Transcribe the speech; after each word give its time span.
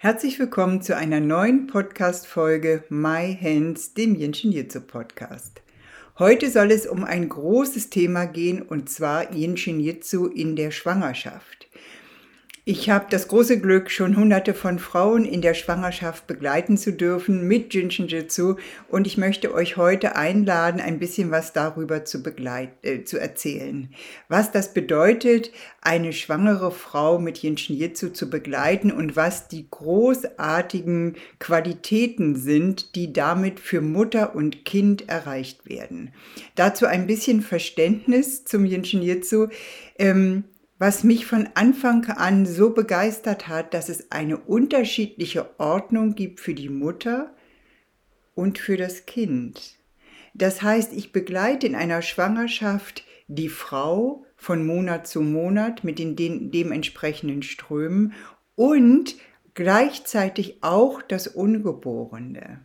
Herzlich 0.00 0.38
willkommen 0.38 0.80
zu 0.80 0.96
einer 0.96 1.18
neuen 1.18 1.66
Podcast-Folge 1.66 2.84
My 2.88 3.36
Hands, 3.42 3.94
dem 3.94 4.14
Jitsu 4.52 4.80
Podcast. 4.80 5.60
Heute 6.20 6.52
soll 6.52 6.70
es 6.70 6.86
um 6.86 7.02
ein 7.02 7.28
großes 7.28 7.90
Thema 7.90 8.26
gehen 8.26 8.62
und 8.62 8.88
zwar 8.88 9.32
Jitsu 9.80 10.26
in 10.26 10.54
der 10.54 10.70
Schwangerschaft. 10.70 11.66
Ich 12.70 12.90
habe 12.90 13.06
das 13.08 13.28
große 13.28 13.60
Glück, 13.60 13.90
schon 13.90 14.14
hunderte 14.14 14.52
von 14.52 14.78
Frauen 14.78 15.24
in 15.24 15.40
der 15.40 15.54
Schwangerschaft 15.54 16.26
begleiten 16.26 16.76
zu 16.76 16.92
dürfen 16.92 17.48
mit 17.48 17.72
Jinshinjutsu 17.72 18.56
und 18.90 19.06
ich 19.06 19.16
möchte 19.16 19.54
euch 19.54 19.78
heute 19.78 20.16
einladen, 20.16 20.78
ein 20.78 20.98
bisschen 20.98 21.30
was 21.30 21.54
darüber 21.54 22.04
zu, 22.04 22.22
äh, 22.82 23.04
zu 23.04 23.18
erzählen. 23.18 23.88
Was 24.28 24.52
das 24.52 24.74
bedeutet, 24.74 25.50
eine 25.80 26.12
schwangere 26.12 26.70
Frau 26.70 27.18
mit 27.18 27.38
Jinshinjutsu 27.38 28.10
zu 28.10 28.28
begleiten 28.28 28.92
und 28.92 29.16
was 29.16 29.48
die 29.48 29.66
großartigen 29.70 31.16
Qualitäten 31.38 32.36
sind, 32.36 32.94
die 32.96 33.14
damit 33.14 33.60
für 33.60 33.80
Mutter 33.80 34.34
und 34.34 34.66
Kind 34.66 35.08
erreicht 35.08 35.66
werden. 35.66 36.12
Dazu 36.54 36.84
ein 36.84 37.06
bisschen 37.06 37.40
Verständnis 37.40 38.44
zum 38.44 38.66
Jinshinjutsu. 38.66 39.46
Ähm, 39.98 40.44
was 40.78 41.02
mich 41.02 41.26
von 41.26 41.48
Anfang 41.54 42.04
an 42.06 42.46
so 42.46 42.70
begeistert 42.70 43.48
hat, 43.48 43.74
dass 43.74 43.88
es 43.88 44.12
eine 44.12 44.38
unterschiedliche 44.38 45.58
Ordnung 45.58 46.14
gibt 46.14 46.40
für 46.40 46.54
die 46.54 46.68
Mutter 46.68 47.34
und 48.34 48.58
für 48.58 48.76
das 48.76 49.06
Kind. 49.06 49.76
Das 50.34 50.62
heißt, 50.62 50.92
ich 50.92 51.12
begleite 51.12 51.66
in 51.66 51.74
einer 51.74 52.00
Schwangerschaft 52.02 53.04
die 53.26 53.48
Frau 53.48 54.24
von 54.36 54.64
Monat 54.64 55.08
zu 55.08 55.20
Monat 55.20 55.82
mit 55.82 55.98
den 55.98 56.14
dementsprechenden 56.16 57.42
Strömen 57.42 58.14
und 58.54 59.16
gleichzeitig 59.54 60.58
auch 60.62 61.02
das 61.02 61.26
Ungeborene. 61.26 62.60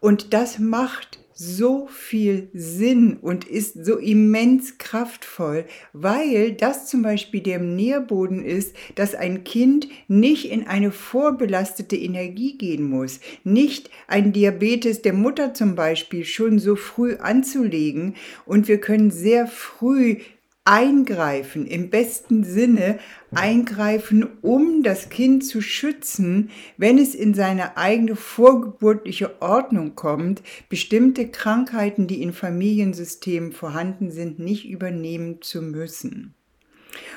Und 0.00 0.34
das 0.34 0.58
macht 0.58 1.20
so 1.34 1.86
viel 1.86 2.48
Sinn 2.52 3.18
und 3.20 3.44
ist 3.44 3.84
so 3.84 3.96
immens 3.96 4.78
kraftvoll, 4.78 5.64
weil 5.92 6.52
das 6.52 6.88
zum 6.88 7.02
Beispiel 7.02 7.40
der 7.40 7.58
Nährboden 7.58 8.44
ist, 8.44 8.74
dass 8.94 9.14
ein 9.14 9.44
Kind 9.44 9.88
nicht 10.08 10.50
in 10.50 10.66
eine 10.66 10.90
vorbelastete 10.90 11.96
Energie 11.96 12.56
gehen 12.56 12.84
muss, 12.88 13.20
nicht 13.44 13.90
ein 14.08 14.32
Diabetes 14.32 15.02
der 15.02 15.12
Mutter 15.12 15.54
zum 15.54 15.74
Beispiel 15.74 16.24
schon 16.24 16.58
so 16.58 16.76
früh 16.76 17.16
anzulegen. 17.16 18.14
Und 18.46 18.68
wir 18.68 18.80
können 18.80 19.10
sehr 19.10 19.46
früh 19.46 20.16
eingreifen, 20.64 21.66
im 21.66 21.90
besten 21.90 22.44
Sinne 22.44 22.98
eingreifen, 23.32 24.28
um 24.42 24.82
das 24.82 25.08
Kind 25.08 25.44
zu 25.44 25.60
schützen, 25.60 26.50
wenn 26.76 26.98
es 26.98 27.14
in 27.14 27.34
seine 27.34 27.76
eigene 27.76 28.14
vorgeburtliche 28.14 29.42
Ordnung 29.42 29.96
kommt, 29.96 30.42
bestimmte 30.68 31.28
Krankheiten, 31.28 32.06
die 32.06 32.22
in 32.22 32.32
Familiensystemen 32.32 33.52
vorhanden 33.52 34.10
sind, 34.10 34.38
nicht 34.38 34.68
übernehmen 34.68 35.42
zu 35.42 35.62
müssen. 35.62 36.34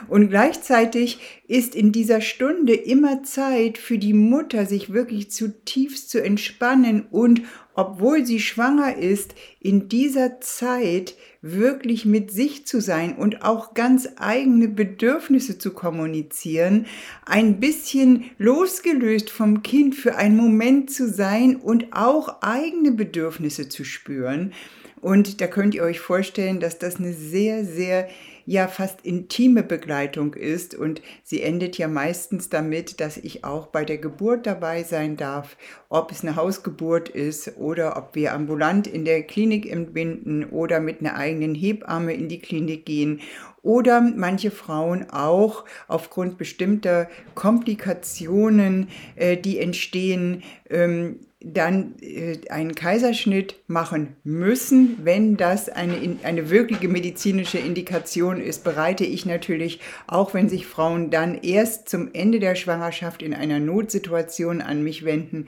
Und 0.07 0.29
gleichzeitig 0.29 1.19
ist 1.47 1.75
in 1.75 1.91
dieser 1.91 2.21
Stunde 2.21 2.73
immer 2.73 3.23
Zeit 3.23 3.77
für 3.77 3.97
die 3.97 4.13
Mutter, 4.13 4.65
sich 4.65 4.93
wirklich 4.93 5.31
zutiefst 5.31 6.09
zu 6.09 6.23
entspannen 6.23 7.05
und, 7.11 7.41
obwohl 7.73 8.25
sie 8.25 8.39
schwanger 8.39 8.97
ist, 8.97 9.35
in 9.59 9.89
dieser 9.89 10.39
Zeit 10.39 11.15
wirklich 11.41 12.05
mit 12.05 12.31
sich 12.31 12.65
zu 12.65 12.81
sein 12.81 13.15
und 13.15 13.43
auch 13.43 13.73
ganz 13.73 14.09
eigene 14.17 14.67
Bedürfnisse 14.67 15.57
zu 15.57 15.71
kommunizieren, 15.71 16.87
ein 17.25 17.59
bisschen 17.59 18.25
losgelöst 18.37 19.29
vom 19.29 19.61
Kind 19.61 19.93
für 19.93 20.15
einen 20.15 20.37
Moment 20.37 20.89
zu 20.89 21.07
sein 21.07 21.57
und 21.57 21.87
auch 21.91 22.41
eigene 22.41 22.91
Bedürfnisse 22.91 23.69
zu 23.69 23.83
spüren. 23.83 24.53
Und 25.01 25.39
da 25.39 25.45
könnt 25.45 25.75
ihr 25.75 25.83
euch 25.83 25.99
vorstellen, 25.99 26.59
dass 26.59 26.79
das 26.79 26.95
eine 26.95 27.13
sehr, 27.13 27.63
sehr 27.63 28.07
ja 28.45 28.67
fast 28.67 29.01
intime 29.05 29.63
Begleitung 29.63 30.33
ist. 30.33 30.75
Und 30.75 31.01
sie 31.23 31.41
endet 31.41 31.77
ja 31.77 31.87
meistens 31.87 32.49
damit, 32.49 32.99
dass 32.99 33.17
ich 33.17 33.43
auch 33.43 33.67
bei 33.67 33.85
der 33.85 33.97
Geburt 33.97 34.45
dabei 34.45 34.83
sein 34.83 35.17
darf, 35.17 35.57
ob 35.89 36.11
es 36.11 36.23
eine 36.23 36.35
Hausgeburt 36.35 37.09
ist 37.09 37.57
oder 37.57 37.97
ob 37.97 38.15
wir 38.15 38.33
ambulant 38.33 38.87
in 38.87 39.05
der 39.05 39.23
Klinik 39.23 39.69
entbinden 39.69 40.45
oder 40.45 40.79
mit 40.79 41.01
einer 41.01 41.15
eigenen 41.15 41.55
Hebamme 41.55 42.13
in 42.13 42.29
die 42.29 42.39
Klinik 42.39 42.85
gehen. 42.85 43.21
Oder 43.61 43.99
manche 43.99 44.51
Frauen 44.51 45.09
auch 45.09 45.65
aufgrund 45.87 46.37
bestimmter 46.37 47.09
Komplikationen, 47.33 48.89
äh, 49.15 49.37
die 49.37 49.57
entstehen, 49.57 50.43
ähm, 50.69 51.19
dann 51.45 51.93
äh, 52.01 52.37
einen 52.49 52.73
Kaiserschnitt 52.73 53.55
machen 53.67 54.15
müssen. 54.23 54.97
Wenn 55.03 55.37
das 55.37 55.69
eine, 55.69 56.17
eine 56.23 56.49
wirkliche 56.49 56.87
medizinische 56.87 57.59
Indikation 57.59 58.41
ist, 58.41 58.63
bereite 58.63 59.05
ich 59.05 59.25
natürlich, 59.25 59.79
auch 60.07 60.33
wenn 60.33 60.49
sich 60.49 60.65
Frauen 60.65 61.11
dann 61.11 61.35
erst 61.35 61.87
zum 61.87 62.09
Ende 62.13 62.39
der 62.39 62.55
Schwangerschaft 62.55 63.21
in 63.21 63.33
einer 63.33 63.59
Notsituation 63.59 64.61
an 64.61 64.83
mich 64.83 65.05
wenden, 65.05 65.45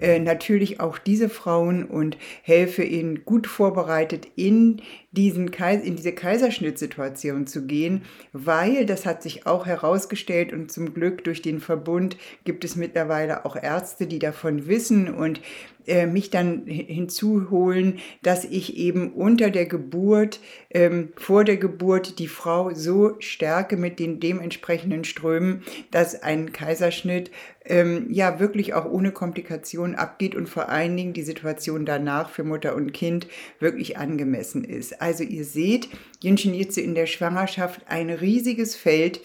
äh, 0.00 0.18
natürlich 0.18 0.80
auch 0.80 0.98
diese 0.98 1.30
Frauen 1.30 1.84
und 1.84 2.18
helfe 2.42 2.84
ihnen 2.84 3.24
gut 3.24 3.46
vorbereitet 3.46 4.28
in 4.36 4.82
diesen 5.18 5.48
in 5.48 5.96
diese 5.96 6.12
Kaiserschnittsituation 6.12 7.48
zu 7.48 7.66
gehen, 7.66 8.02
weil 8.32 8.86
das 8.86 9.04
hat 9.04 9.20
sich 9.20 9.46
auch 9.46 9.66
herausgestellt 9.66 10.52
und 10.52 10.70
zum 10.70 10.94
Glück 10.94 11.24
durch 11.24 11.42
den 11.42 11.58
Verbund 11.58 12.16
gibt 12.44 12.64
es 12.64 12.76
mittlerweile 12.76 13.44
auch 13.44 13.56
Ärzte, 13.56 14.06
die 14.06 14.20
davon 14.20 14.68
wissen 14.68 15.12
und 15.12 15.40
äh, 15.88 16.06
mich 16.06 16.30
dann 16.30 16.66
hinzuholen, 16.66 17.98
dass 18.22 18.44
ich 18.44 18.76
eben 18.76 19.12
unter 19.12 19.50
der 19.50 19.66
Geburt, 19.66 20.40
ähm, 20.70 21.12
vor 21.16 21.44
der 21.44 21.56
Geburt 21.56 22.18
die 22.18 22.28
Frau 22.28 22.74
so 22.74 23.16
stärke 23.18 23.76
mit 23.76 23.98
den 23.98 24.20
dementsprechenden 24.20 25.04
Strömen, 25.04 25.62
dass 25.90 26.22
ein 26.22 26.52
Kaiserschnitt 26.52 27.30
ähm, 27.64 28.06
ja 28.10 28.40
wirklich 28.40 28.74
auch 28.74 28.86
ohne 28.86 29.12
Komplikationen 29.12 29.94
abgeht 29.94 30.34
und 30.34 30.48
vor 30.48 30.68
allen 30.68 30.96
Dingen 30.96 31.12
die 31.12 31.22
Situation 31.22 31.84
danach 31.86 32.30
für 32.30 32.44
Mutter 32.44 32.74
und 32.74 32.92
Kind 32.92 33.26
wirklich 33.60 33.98
angemessen 33.98 34.64
ist. 34.64 35.00
Also 35.00 35.24
ihr 35.24 35.44
seht, 35.44 35.88
Jinshin 36.20 36.54
Jitsu 36.54 36.80
in 36.80 36.94
der 36.94 37.06
Schwangerschaft 37.06 37.82
ein 37.88 38.10
riesiges 38.10 38.74
Feld, 38.74 39.20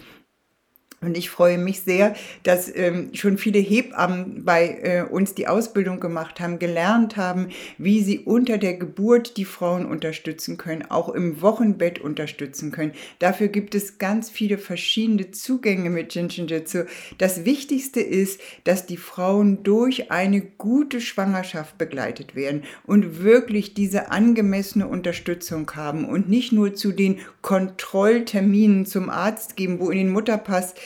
und 1.03 1.17
ich 1.17 1.29
freue 1.29 1.57
mich 1.57 1.81
sehr, 1.81 2.15
dass 2.43 2.73
ähm, 2.75 3.09
schon 3.13 3.37
viele 3.37 3.59
Hebammen 3.59 4.43
bei 4.43 4.79
äh, 4.81 5.01
uns 5.01 5.35
die 5.35 5.47
Ausbildung 5.47 5.99
gemacht 5.99 6.39
haben, 6.39 6.59
gelernt 6.59 7.17
haben, 7.17 7.49
wie 7.77 8.01
sie 8.01 8.19
unter 8.19 8.57
der 8.57 8.75
Geburt 8.75 9.37
die 9.37 9.45
Frauen 9.45 9.85
unterstützen 9.85 10.57
können, 10.57 10.83
auch 10.89 11.09
im 11.09 11.41
Wochenbett 11.41 11.99
unterstützen 11.99 12.71
können. 12.71 12.93
Dafür 13.19 13.47
gibt 13.47 13.75
es 13.75 13.97
ganz 13.97 14.29
viele 14.29 14.57
verschiedene 14.57 15.31
Zugänge 15.31 15.89
mit 15.89 16.15
Jinshinjutsu. 16.15 16.85
Das 17.17 17.45
Wichtigste 17.45 17.99
ist, 17.99 18.39
dass 18.63 18.85
die 18.85 18.97
Frauen 18.97 19.63
durch 19.63 20.11
eine 20.11 20.41
gute 20.41 21.01
Schwangerschaft 21.01 21.77
begleitet 21.77 22.35
werden 22.35 22.63
und 22.85 23.23
wirklich 23.23 23.73
diese 23.73 24.11
angemessene 24.11 24.87
Unterstützung 24.87 25.69
haben 25.75 26.05
und 26.05 26.29
nicht 26.29 26.51
nur 26.51 26.73
zu 26.73 26.91
den 26.91 27.19
Kontrollterminen 27.41 28.85
zum 28.85 29.09
Arzt 29.09 29.55
geben, 29.55 29.79
wo 29.79 29.89
in 29.89 29.97
den 29.97 30.09
Mutterpass 30.09 30.75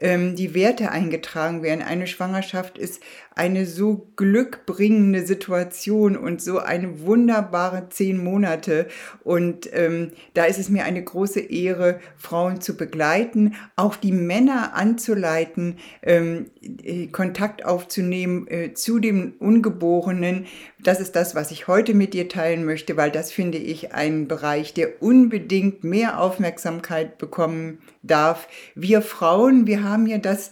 ähm, 0.00 0.36
die 0.36 0.54
Werte 0.54 0.90
eingetragen 0.90 1.62
werden. 1.62 1.82
Eine 1.82 2.06
Schwangerschaft 2.06 2.78
ist 2.78 3.02
eine 3.34 3.66
so 3.66 4.08
glückbringende 4.16 5.24
Situation 5.24 6.16
und 6.16 6.42
so 6.42 6.58
eine 6.58 7.02
wunderbare 7.02 7.88
zehn 7.88 8.22
Monate. 8.22 8.88
Und 9.22 9.68
ähm, 9.72 10.10
da 10.34 10.44
ist 10.44 10.58
es 10.58 10.68
mir 10.68 10.84
eine 10.84 11.02
große 11.02 11.40
Ehre, 11.40 12.00
Frauen 12.16 12.60
zu 12.60 12.76
begleiten, 12.76 13.54
auch 13.76 13.94
die 13.94 14.12
Männer 14.12 14.74
anzuleiten, 14.74 15.76
ähm, 16.02 16.50
äh, 16.82 17.06
Kontakt 17.06 17.64
aufzunehmen 17.64 18.48
äh, 18.48 18.74
zu 18.74 18.98
dem 18.98 19.34
Ungeborenen. 19.38 20.46
Das 20.80 21.00
ist 21.00 21.14
das, 21.14 21.34
was 21.34 21.52
ich 21.52 21.68
heute 21.68 21.94
mit 21.94 22.14
dir 22.14 22.28
teilen 22.28 22.64
möchte, 22.64 22.96
weil 22.96 23.12
das 23.12 23.30
finde 23.30 23.58
ich 23.58 23.92
ein 23.92 24.26
Bereich, 24.26 24.74
der 24.74 25.00
unbedingt 25.00 25.84
mehr 25.84 26.20
Aufmerksamkeit 26.20 27.18
bekommen 27.18 27.78
darf. 28.02 28.48
Wir 28.74 29.02
Frauen, 29.02 29.66
wir 29.66 29.84
haben 29.84 29.87
ja 30.06 30.18
das 30.18 30.50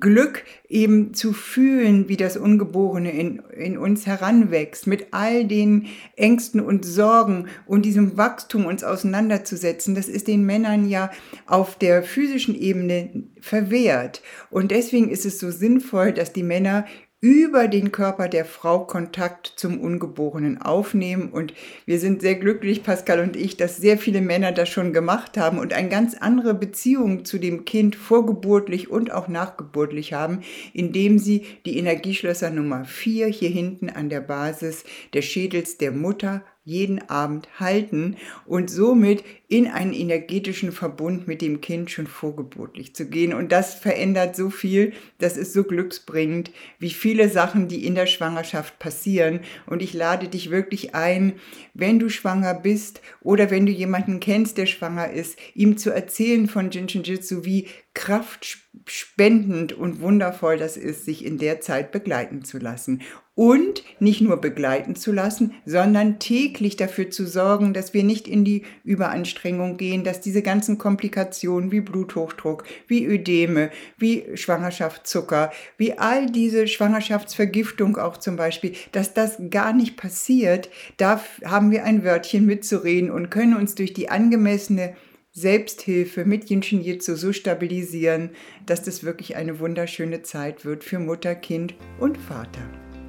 Glück 0.00 0.44
eben 0.68 1.14
zu 1.14 1.32
fühlen, 1.32 2.08
wie 2.08 2.16
das 2.16 2.36
Ungeborene 2.36 3.12
in, 3.12 3.42
in 3.56 3.78
uns 3.78 4.06
heranwächst, 4.06 4.86
mit 4.86 5.08
all 5.12 5.44
den 5.44 5.86
Ängsten 6.16 6.60
und 6.60 6.84
Sorgen 6.84 7.46
und 7.66 7.84
diesem 7.84 8.16
Wachstum 8.16 8.66
uns 8.66 8.82
auseinanderzusetzen, 8.82 9.94
das 9.94 10.08
ist 10.08 10.28
den 10.28 10.44
Männern 10.44 10.88
ja 10.88 11.10
auf 11.46 11.76
der 11.78 12.02
physischen 12.02 12.54
Ebene 12.54 13.24
verwehrt. 13.40 14.22
Und 14.50 14.70
deswegen 14.70 15.08
ist 15.08 15.24
es 15.24 15.38
so 15.38 15.50
sinnvoll, 15.50 16.12
dass 16.12 16.32
die 16.32 16.42
Männer 16.42 16.86
über 17.20 17.66
den 17.66 17.92
Körper 17.92 18.28
der 18.28 18.44
Frau 18.44 18.84
Kontakt 18.84 19.52
zum 19.56 19.80
Ungeborenen 19.80 20.60
aufnehmen. 20.60 21.30
Und 21.30 21.54
wir 21.86 21.98
sind 21.98 22.20
sehr 22.20 22.34
glücklich, 22.34 22.82
Pascal 22.82 23.20
und 23.20 23.36
ich, 23.36 23.56
dass 23.56 23.78
sehr 23.78 23.96
viele 23.96 24.20
Männer 24.20 24.52
das 24.52 24.68
schon 24.68 24.92
gemacht 24.92 25.38
haben 25.38 25.58
und 25.58 25.72
eine 25.72 25.88
ganz 25.88 26.14
andere 26.14 26.54
Beziehung 26.54 27.24
zu 27.24 27.38
dem 27.38 27.64
Kind 27.64 27.96
vorgeburtlich 27.96 28.90
und 28.90 29.12
auch 29.12 29.28
nachgeburtlich 29.28 30.12
haben, 30.12 30.42
indem 30.74 31.18
sie 31.18 31.46
die 31.64 31.78
Energieschlösser 31.78 32.50
Nummer 32.50 32.84
4 32.84 33.28
hier 33.28 33.50
hinten 33.50 33.88
an 33.88 34.10
der 34.10 34.20
Basis 34.20 34.84
des 35.14 35.24
Schädels 35.24 35.78
der 35.78 35.92
Mutter 35.92 36.44
jeden 36.66 37.08
Abend 37.08 37.48
halten 37.60 38.16
und 38.44 38.68
somit 38.68 39.22
in 39.46 39.68
einen 39.68 39.92
energetischen 39.92 40.72
Verbund 40.72 41.28
mit 41.28 41.40
dem 41.40 41.60
Kind 41.60 41.92
schon 41.92 42.08
vorgeburtlich 42.08 42.92
zu 42.92 43.08
gehen. 43.08 43.32
Und 43.32 43.52
das 43.52 43.74
verändert 43.74 44.34
so 44.34 44.50
viel, 44.50 44.92
das 45.18 45.36
ist 45.36 45.52
so 45.52 45.62
glücksbringend, 45.62 46.50
wie 46.80 46.90
viele 46.90 47.28
Sachen, 47.28 47.68
die 47.68 47.86
in 47.86 47.94
der 47.94 48.06
Schwangerschaft 48.06 48.80
passieren. 48.80 49.40
Und 49.66 49.80
ich 49.80 49.94
lade 49.94 50.26
dich 50.26 50.50
wirklich 50.50 50.96
ein, 50.96 51.34
wenn 51.72 52.00
du 52.00 52.08
schwanger 52.08 52.54
bist 52.54 53.00
oder 53.20 53.52
wenn 53.52 53.64
du 53.64 53.70
jemanden 53.70 54.18
kennst, 54.18 54.58
der 54.58 54.66
schwanger 54.66 55.12
ist, 55.12 55.38
ihm 55.54 55.76
zu 55.76 55.90
erzählen 55.90 56.48
von 56.48 56.72
Jinshin 56.72 57.04
Jitsu, 57.04 57.44
wie 57.44 57.68
kraftspendend 57.96 59.72
und 59.72 60.00
wundervoll 60.00 60.58
das 60.58 60.76
ist, 60.76 61.06
sich 61.06 61.24
in 61.24 61.38
der 61.38 61.62
Zeit 61.62 61.92
begleiten 61.92 62.44
zu 62.44 62.58
lassen 62.58 63.00
und 63.34 63.82
nicht 64.00 64.20
nur 64.20 64.38
begleiten 64.38 64.96
zu 64.96 65.12
lassen, 65.12 65.54
sondern 65.64 66.18
täglich 66.18 66.76
dafür 66.76 67.10
zu 67.10 67.26
sorgen, 67.26 67.72
dass 67.72 67.94
wir 67.94 68.04
nicht 68.04 68.28
in 68.28 68.44
die 68.44 68.64
Überanstrengung 68.84 69.78
gehen, 69.78 70.04
dass 70.04 70.20
diese 70.20 70.42
ganzen 70.42 70.76
Komplikationen 70.76 71.72
wie 71.72 71.80
Bluthochdruck, 71.80 72.64
wie 72.86 73.06
Ödeme, 73.06 73.70
wie 73.96 74.24
Schwangerschaftszucker, 74.34 75.50
wie 75.78 75.98
all 75.98 76.26
diese 76.26 76.68
Schwangerschaftsvergiftung 76.68 77.96
auch 77.96 78.18
zum 78.18 78.36
Beispiel, 78.36 78.74
dass 78.92 79.14
das 79.14 79.36
gar 79.50 79.72
nicht 79.72 79.96
passiert. 79.96 80.68
Da 80.98 81.22
haben 81.44 81.70
wir 81.70 81.84
ein 81.84 82.04
Wörtchen 82.04 82.44
mitzureden 82.44 83.10
und 83.10 83.30
können 83.30 83.56
uns 83.56 83.74
durch 83.74 83.94
die 83.94 84.10
angemessene 84.10 84.96
Selbsthilfe 85.36 86.24
mit 86.24 86.48
Jinshin 86.48 86.80
Jitsu 86.80 87.14
so 87.14 87.30
stabilisieren, 87.30 88.30
dass 88.64 88.82
das 88.82 89.04
wirklich 89.04 89.36
eine 89.36 89.60
wunderschöne 89.60 90.22
Zeit 90.22 90.64
wird 90.64 90.82
für 90.82 90.98
Mutter, 90.98 91.34
Kind 91.34 91.74
und 92.00 92.16
Vater. 92.16 92.62